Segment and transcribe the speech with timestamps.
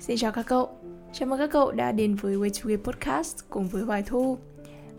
[0.00, 0.68] Xin chào các cậu,
[1.12, 4.38] chào mừng các cậu đã đến với Way to Game Podcast cùng với Hoài Thu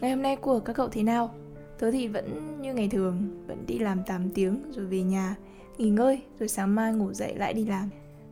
[0.02, 1.34] Ngày hôm nay của các cậu thế nào?
[1.80, 5.36] Tớ thì vẫn như ngày thường, vẫn đi làm 8 tiếng rồi về nhà,
[5.78, 7.90] nghỉ ngơi rồi sáng mai ngủ dậy lại đi làm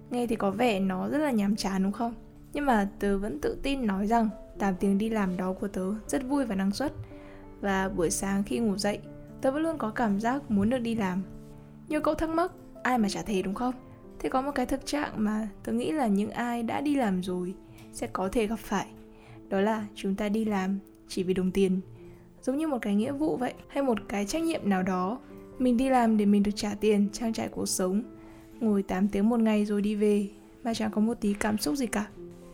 [0.09, 2.13] Nghe thì có vẻ nó rất là nhàm chán đúng không?
[2.53, 4.29] Nhưng mà tớ vẫn tự tin nói rằng
[4.59, 6.93] 8 tiếng đi làm đó của tớ rất vui và năng suất
[7.61, 8.99] Và buổi sáng khi ngủ dậy,
[9.41, 11.23] tớ vẫn luôn có cảm giác muốn được đi làm
[11.89, 12.51] Nhiều cậu thắc mắc,
[12.83, 13.73] ai mà chả thế đúng không?
[14.19, 17.23] Thì có một cái thực trạng mà tôi nghĩ là những ai đã đi làm
[17.23, 17.53] rồi
[17.93, 18.87] sẽ có thể gặp phải.
[19.49, 21.81] Đó là chúng ta đi làm chỉ vì đồng tiền.
[22.41, 25.19] Giống như một cái nghĩa vụ vậy, hay một cái trách nhiệm nào đó.
[25.59, 28.03] Mình đi làm để mình được trả tiền trang trải cuộc sống.
[28.59, 30.27] Ngồi 8 tiếng một ngày rồi đi về,
[30.63, 32.07] mà chẳng có một tí cảm xúc gì cả.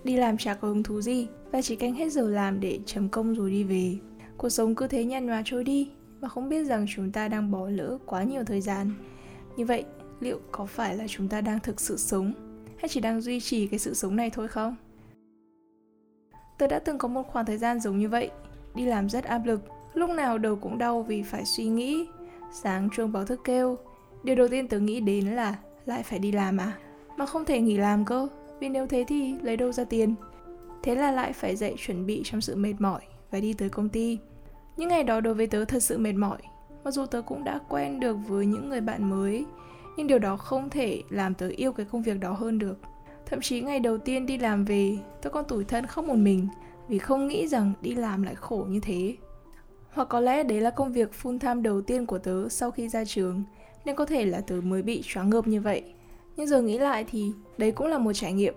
[0.03, 3.09] Đi làm chả có hứng thú gì, và chỉ canh hết giờ làm để chấm
[3.09, 3.95] công rồi đi về.
[4.38, 5.89] Cuộc sống cứ thế nhàn nhòa trôi đi,
[6.22, 8.91] mà không biết rằng chúng ta đang bỏ lỡ quá nhiều thời gian.
[9.58, 9.84] Như vậy
[10.23, 12.34] liệu có phải là chúng ta đang thực sự sống
[12.77, 14.75] hay chỉ đang duy trì cái sự sống này thôi không?
[16.58, 18.30] Tôi đã từng có một khoảng thời gian giống như vậy,
[18.75, 19.62] đi làm rất áp lực,
[19.94, 22.08] lúc nào đầu cũng đau vì phải suy nghĩ.
[22.52, 23.78] Sáng chuông báo thức kêu,
[24.23, 26.78] điều đầu tiên tớ nghĩ đến là lại phải đi làm à?
[27.17, 28.28] Mà không thể nghỉ làm cơ,
[28.59, 30.16] vì nếu thế thì lấy đâu ra tiền?
[30.84, 33.90] Thế là lại phải dậy chuẩn bị trong sự mệt mỏi và đi tới công
[33.90, 34.17] ty.
[34.78, 36.38] Những ngày đó đối với tớ thật sự mệt mỏi,
[36.84, 39.45] mặc dù tớ cũng đã quen được với những người bạn mới
[39.97, 42.77] nhưng điều đó không thể làm tớ yêu cái công việc đó hơn được.
[43.25, 46.47] Thậm chí ngày đầu tiên đi làm về, tớ còn tủi thân khóc một mình
[46.88, 49.16] vì không nghĩ rằng đi làm lại khổ như thế.
[49.94, 52.89] Hoặc có lẽ đấy là công việc full time đầu tiên của tớ sau khi
[52.89, 53.44] ra trường,
[53.85, 55.83] nên có thể là tớ mới bị choáng ngợp như vậy.
[56.35, 58.53] Nhưng giờ nghĩ lại thì đấy cũng là một trải nghiệm.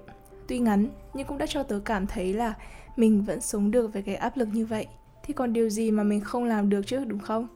[0.47, 2.55] Tuy ngắn, nhưng cũng đã cho tớ cảm thấy là
[2.97, 4.87] mình vẫn sống được với cái áp lực như vậy.
[5.23, 7.48] Thì còn điều gì mà mình không làm được chứ, đúng không?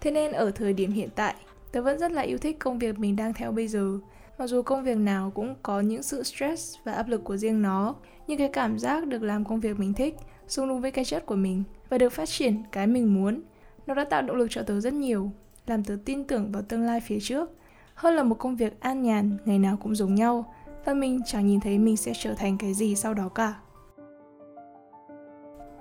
[0.00, 1.34] Thế nên ở thời điểm hiện tại
[1.72, 3.98] Tớ vẫn rất là yêu thích công việc mình đang theo bây giờ.
[4.38, 7.62] Mặc dù công việc nào cũng có những sự stress và áp lực của riêng
[7.62, 7.94] nó,
[8.26, 10.16] nhưng cái cảm giác được làm công việc mình thích,
[10.48, 13.42] xung đúng với cái chất của mình và được phát triển cái mình muốn,
[13.86, 15.30] nó đã tạo động lực cho tớ rất nhiều,
[15.66, 17.50] làm tớ tin tưởng vào tương lai phía trước.
[17.94, 20.54] Hơn là một công việc an nhàn, ngày nào cũng giống nhau,
[20.84, 23.54] và mình chẳng nhìn thấy mình sẽ trở thành cái gì sau đó cả.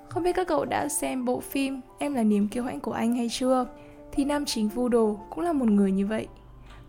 [0.09, 3.15] Không biết các cậu đã xem bộ phim Em là niềm kiêu hãnh của anh
[3.15, 3.65] hay chưa?
[4.11, 6.27] Thì nam chính Vu Đồ cũng là một người như vậy.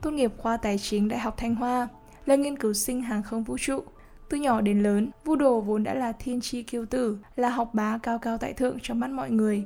[0.01, 1.89] Tốt nghiệp khoa tài chính Đại học Thanh Hoa,
[2.27, 3.83] là nghiên cứu sinh hàng không vũ trụ.
[4.29, 7.71] Từ nhỏ đến lớn, Vu Đồ vốn đã là thiên chi kiêu tử, là học
[7.75, 9.65] bá cao cao tại thượng trong mắt mọi người.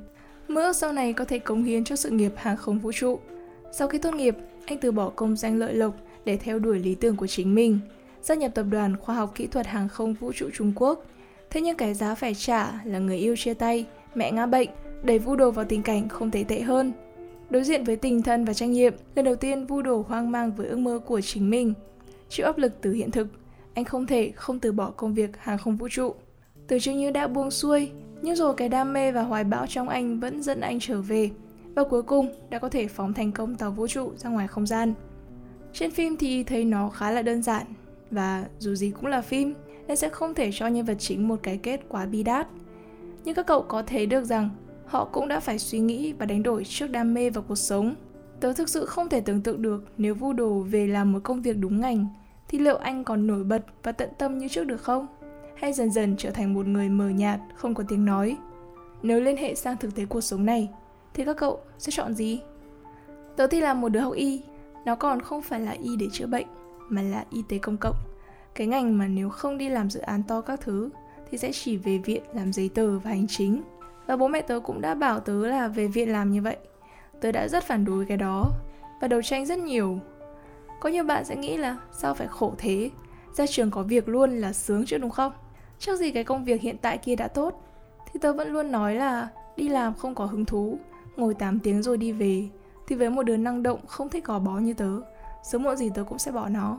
[0.49, 3.19] Mơ ước sau này có thể cống hiến cho sự nghiệp hàng không vũ trụ.
[3.73, 6.95] Sau khi tốt nghiệp, anh từ bỏ công danh lợi lộc để theo đuổi lý
[6.95, 7.79] tưởng của chính mình,
[8.23, 11.05] gia nhập tập đoàn khoa học kỹ thuật hàng không vũ trụ Trung Quốc.
[11.51, 14.69] Thế nhưng cái giá phải trả là người yêu chia tay, mẹ ngã bệnh,
[15.03, 16.93] đẩy Vu Đồ vào tình cảnh không thể tệ hơn–
[17.51, 20.53] Đối diện với tình thân và trách nhiệm, lần đầu tiên Vu Đồ hoang mang
[20.53, 21.75] với ước mơ của chính mình.
[22.29, 23.29] Chịu áp lực từ hiện thực,
[23.75, 26.15] anh không thể không từ bỏ công việc hàng không vũ trụ.
[26.67, 27.91] Từ chừng như đã buông xuôi,
[28.23, 31.31] nhưng rồi cái đam mê và hoài bão trong anh vẫn dẫn anh trở về
[31.75, 34.67] và cuối cùng đã có thể phóng thành công tàu vũ trụ ra ngoài không
[34.67, 34.95] gian.
[35.73, 37.67] Trên phim thì thấy nó khá là đơn giản
[38.11, 39.55] và dù gì cũng là phim
[39.87, 42.47] nên sẽ không thể cho nhân vật chính một cái kết quá bi đát.
[43.25, 44.51] Nhưng các cậu có thấy được rằng
[44.87, 47.95] họ cũng đã phải suy nghĩ và đánh đổi trước đam mê và cuộc sống.
[48.41, 51.43] Tớ thực sự không thể tưởng tượng được nếu vu đồ về làm một công
[51.43, 52.07] việc đúng ngành
[52.49, 55.07] thì liệu anh còn nổi bật và tận tâm như trước được không?
[55.57, 58.37] Hay dần dần trở thành một người mờ nhạt, không có tiếng nói?
[59.03, 60.69] Nếu liên hệ sang thực tế cuộc sống này,
[61.15, 62.41] thì các cậu sẽ chọn gì?
[63.37, 64.43] Tớ thì là một đứa học y,
[64.85, 66.47] nó còn không phải là y để chữa bệnh,
[66.89, 67.97] mà là y tế công cộng.
[68.55, 70.91] Cái ngành mà nếu không đi làm dự án to các thứ,
[71.31, 73.63] thì sẽ chỉ về viện làm giấy tờ và hành chính
[74.07, 76.57] và bố mẹ tớ cũng đã bảo tớ là về viện làm như vậy.
[77.21, 78.51] Tớ đã rất phản đối cái đó
[79.01, 79.99] Và đấu tranh rất nhiều.
[80.81, 82.91] Có nhiều bạn sẽ nghĩ là sao phải khổ thế?
[83.33, 85.33] Ra trường có việc luôn là sướng chứ đúng không?
[85.79, 87.63] Chắc gì cái công việc hiện tại kia đã tốt,
[88.13, 90.79] Thì tớ vẫn luôn nói là Đi làm không có hứng thú,
[91.17, 92.49] Ngồi 8 tiếng rồi đi về.
[92.87, 94.91] Thì với một đứa năng động không thích gò bó như tớ,
[95.43, 96.79] Sớm muộn gì tớ cũng sẽ bỏ nó.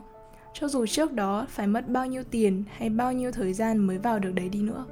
[0.52, 3.98] Cho dù trước đó phải mất bao nhiêu tiền Hay bao nhiêu thời gian mới
[3.98, 4.84] vào được đấy đi nữa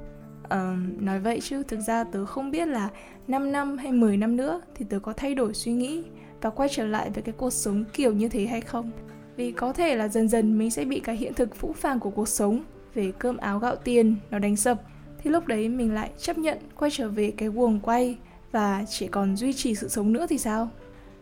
[0.53, 2.89] uh, nói vậy chứ thực ra tớ không biết là
[3.27, 6.03] 5 năm hay 10 năm nữa thì tớ có thay đổi suy nghĩ
[6.41, 8.91] và quay trở lại với cái cuộc sống kiểu như thế hay không.
[9.35, 12.09] Vì có thể là dần dần mình sẽ bị cái hiện thực phũ phàng của
[12.09, 12.63] cuộc sống
[12.93, 14.81] về cơm áo gạo tiền nó đánh sập
[15.23, 18.17] thì lúc đấy mình lại chấp nhận quay trở về cái guồng quay
[18.51, 20.69] và chỉ còn duy trì sự sống nữa thì sao?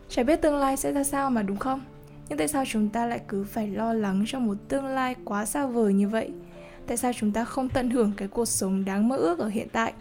[0.08, 1.80] Chả biết tương lai sẽ ra sao mà đúng không?
[2.28, 5.44] Nhưng tại sao chúng ta lại cứ phải lo lắng cho một tương lai quá
[5.44, 6.30] xa vời như vậy?
[6.86, 9.68] Tại sao chúng ta không tận hưởng cái cuộc sống đáng mơ ước ở hiện
[9.72, 9.92] tại?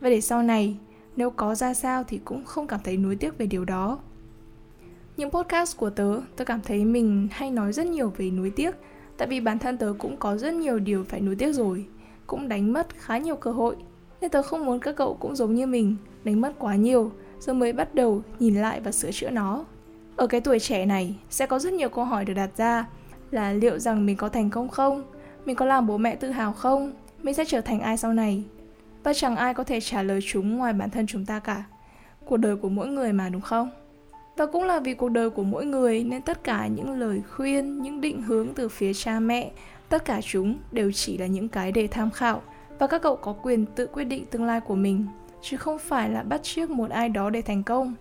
[0.00, 0.76] Và để sau này,
[1.16, 3.98] nếu có ra sao thì cũng không cảm thấy nuối tiếc về điều đó.
[5.16, 8.74] Những podcast của tớ tớ cảm thấy mình hay nói rất nhiều về nuối tiếc,
[9.16, 11.86] Tại vì bản thân tớ cũng có rất nhiều điều phải nuối tiếc rồi,
[12.26, 13.76] Cũng đánh mất khá nhiều cơ hội.
[14.20, 17.54] Nên tớ không muốn các cậu cũng giống như mình, Đánh mất quá nhiều, Rồi
[17.54, 19.64] mới bắt đầu nhìn lại và sửa chữa nó.
[20.16, 22.86] Ở cái tuổi trẻ này, Sẽ có rất nhiều câu hỏi được đặt ra
[23.30, 25.02] Là liệu rằng mình có thành công không?
[25.44, 26.92] Mình có làm bố mẹ tự hào không?
[27.22, 28.44] Mình sẽ trở thành ai sau này?
[29.02, 31.64] Và chẳng ai có thể trả lời chúng ngoài bản thân chúng ta cả.
[32.24, 33.70] Cuộc đời của mỗi người mà đúng không?
[34.36, 37.82] Và cũng là vì cuộc đời của mỗi người nên tất cả những lời khuyên,
[37.82, 39.50] những định hướng từ phía cha mẹ,
[39.88, 42.42] tất cả chúng đều chỉ là những cái để tham khảo.
[42.78, 45.06] Và các cậu có quyền tự quyết định tương lai của mình,
[45.42, 47.94] chứ không phải là bắt chước một ai đó để thành công.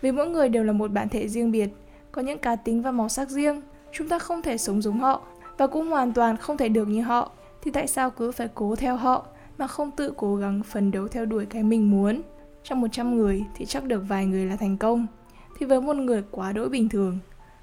[0.00, 1.68] Vì mỗi người đều là một bản thể riêng biệt,
[2.12, 3.60] có những cá tính và màu sắc riêng,
[3.92, 5.22] chúng ta không thể sống giống họ
[5.58, 7.30] và cũng hoàn toàn không thể được như họ,
[7.62, 9.26] thì tại sao cứ phải cố theo họ
[9.58, 12.22] mà không tự cố gắng phấn đấu theo đuổi cái mình muốn?
[12.62, 15.06] Trong 100 người thì chắc được vài người là thành công,
[15.58, 17.18] thì với một người quá đỗi bình thường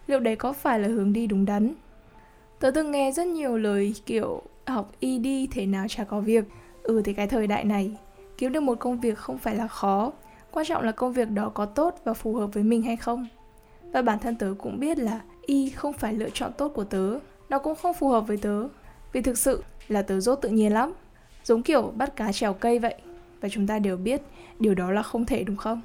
[0.07, 1.73] liệu đấy có phải là hướng đi đúng đắn?
[2.59, 6.45] Tớ từng nghe rất nhiều lời kiểu học y đi thế nào chả có việc.
[6.83, 7.97] Ừ thì cái thời đại này
[8.37, 10.11] kiếm được một công việc không phải là khó.
[10.51, 13.27] Quan trọng là công việc đó có tốt và phù hợp với mình hay không.
[13.93, 17.19] Và bản thân tớ cũng biết là y không phải lựa chọn tốt của tớ
[17.49, 18.67] nó cũng không phù hợp với tớ.
[19.13, 20.93] Vì thực sự là tớ dốt tự nhiên lắm.
[21.43, 22.95] Giống kiểu bắt cá trèo cây vậy.
[23.41, 24.21] Và chúng ta đều biết
[24.59, 25.81] điều đó là không thể đúng không?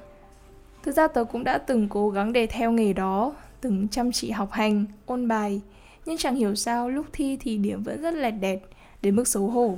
[0.83, 4.31] Thực ra tớ cũng đã từng cố gắng để theo nghề đó, từng chăm chỉ
[4.31, 5.61] học hành, ôn bài,
[6.05, 8.59] nhưng chẳng hiểu sao lúc thi thì điểm vẫn rất lẹt đẹt,
[9.01, 9.77] đến mức xấu hổ.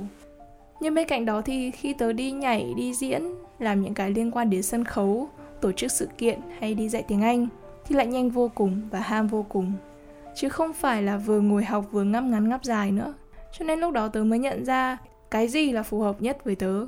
[0.80, 3.22] Nhưng bên cạnh đó thì khi tớ đi nhảy, đi diễn,
[3.58, 5.28] làm những cái liên quan đến sân khấu,
[5.60, 7.46] tổ chức sự kiện hay đi dạy tiếng Anh
[7.84, 9.72] thì lại nhanh vô cùng và ham vô cùng.
[10.34, 13.14] Chứ không phải là vừa ngồi học vừa ngắp ngắn ngắp dài nữa.
[13.52, 14.98] Cho nên lúc đó tớ mới nhận ra
[15.30, 16.86] cái gì là phù hợp nhất với tớ.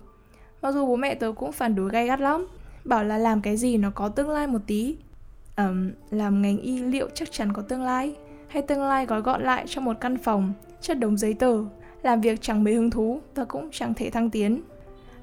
[0.63, 2.47] Mặc dù bố mẹ tớ cũng phản đối gay gắt lắm,
[2.85, 4.97] bảo là làm cái gì nó có tương lai một tí
[5.57, 8.15] um, làm ngành y liệu chắc chắn có tương lai
[8.49, 11.65] hay tương lai gói gọn lại trong một căn phòng chất đống giấy tờ
[12.03, 14.63] làm việc chẳng mấy hứng thú và cũng chẳng thể thăng tiến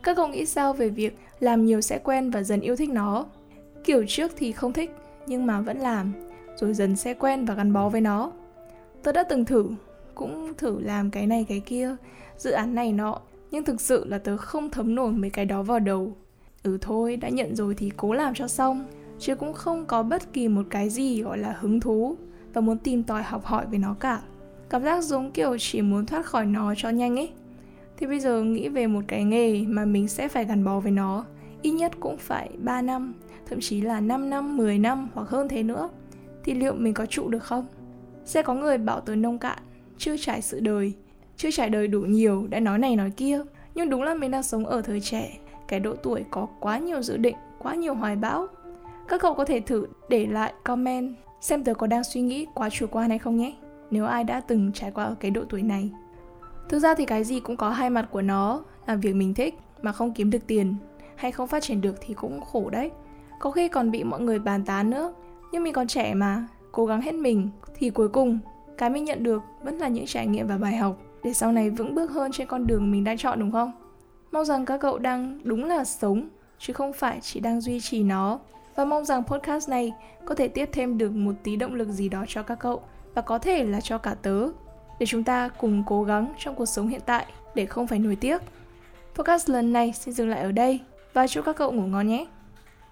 [0.04, 3.26] các cậu nghĩ sao về việc làm nhiều sẽ quen và dần yêu thích nó
[3.84, 4.92] kiểu trước thì không thích
[5.28, 6.14] nhưng mà vẫn làm
[6.62, 8.32] rồi dần sẽ quen và gắn bó với nó.
[9.04, 9.66] Tôi đã từng thử
[10.16, 11.96] cũng thử làm cái này cái kia
[12.38, 13.20] dự án này nọ
[13.52, 16.14] nhưng thực sự là tớ không thấm nổi mấy cái đó vào đầu.
[16.64, 18.86] Ừ thôi đã nhận rồi thì cố làm cho xong
[19.20, 22.16] chứ cũng không có bất kỳ một cái gì gọi là hứng thú
[22.54, 24.22] và muốn tìm tòi học hỏi về nó cả.
[24.70, 27.30] Cảm giác giống kiểu chỉ muốn thoát khỏi nó cho nhanh ấy.
[27.98, 30.92] Thì bây giờ nghĩ về một cái nghề mà mình sẽ phải gắn bó với
[30.92, 31.26] nó
[31.62, 33.14] ít nhất cũng phải 3 năm
[33.46, 35.90] thậm chí là 5 năm, 10 năm hoặc hơn thế nữa
[36.44, 37.66] thì liệu mình có trụ được không?
[38.26, 39.58] Sẽ có người bảo tới nông cạn,
[39.98, 40.94] chưa trải sự đời,
[41.38, 43.42] chưa trải đời đủ nhiều đã nói này nói kia
[43.76, 47.02] nhưng đúng là mình đang sống ở thời trẻ cái độ tuổi có quá nhiều
[47.02, 48.48] dự định, quá nhiều hoài bão.
[49.08, 52.70] Các cậu có thể thử để lại comment xem tớ có đang suy nghĩ quá
[52.70, 53.54] chủ quan hay không nhé,
[53.92, 55.90] nếu ai đã từng trải qua ở cái độ tuổi này.
[56.70, 59.56] Thực ra thì cái gì cũng có hai mặt của nó, làm việc mình thích
[59.82, 60.76] mà không kiếm được tiền
[61.16, 62.92] hay không phát triển được thì cũng khổ đấy.
[63.40, 65.14] Có khi còn bị mọi người bàn tán nữa,
[65.52, 68.40] nhưng mình còn trẻ mà, cố gắng hết mình thì cuối cùng
[68.78, 71.70] cái mình nhận được vẫn là những trải nghiệm và bài học để sau này
[71.70, 73.72] vững bước hơn trên con đường mình đã chọn đúng không?
[74.32, 78.04] Mong rằng các cậu đang đúng là sống, chứ không phải chỉ đang duy trì
[78.04, 78.40] nó.
[78.76, 79.94] Và mong rằng podcast này
[80.26, 82.82] có thể tiếp thêm được một tí động lực gì đó cho các cậu
[83.14, 84.48] và có thể là cho cả tớ
[85.00, 88.16] để chúng ta cùng cố gắng trong cuộc sống hiện tại để không phải nuối
[88.16, 88.42] tiếc.
[89.16, 90.80] Podcast lần này xin dừng lại ở đây
[91.14, 92.26] và chúc các cậu ngủ ngon nhé.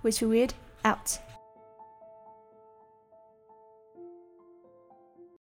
[0.03, 0.49] Wish you it
[0.89, 1.28] out.